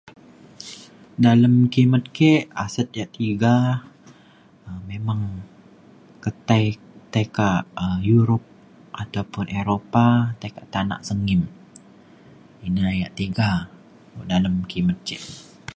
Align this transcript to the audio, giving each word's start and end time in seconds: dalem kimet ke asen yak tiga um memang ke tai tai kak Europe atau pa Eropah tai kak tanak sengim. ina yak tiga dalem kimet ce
dalem 1.23 1.55
kimet 1.73 2.05
ke 2.17 2.31
asen 2.63 2.87
yak 2.99 3.09
tiga 3.17 3.55
um 4.67 4.79
memang 4.91 5.21
ke 6.23 6.31
tai 6.47 6.65
tai 7.13 7.25
kak 7.37 7.61
Europe 8.13 8.47
atau 9.01 9.23
pa 9.33 9.41
Eropah 9.59 10.13
tai 10.39 10.51
kak 10.57 10.67
tanak 10.73 11.01
sengim. 11.09 11.41
ina 12.67 12.85
yak 13.01 13.13
tiga 13.19 13.49
dalem 14.31 14.55
kimet 14.71 14.97
ce 15.07 15.17